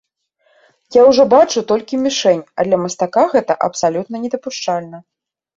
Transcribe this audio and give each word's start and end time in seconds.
Я 0.95 1.01
ўжо 1.09 1.25
бачу 1.33 1.63
толькі 1.71 2.01
мішэнь, 2.05 2.43
а 2.57 2.65
для 2.71 2.81
мастака 2.85 3.23
гэта 3.35 3.59
абсалютна 3.69 4.15
недапушчальна. 4.25 4.97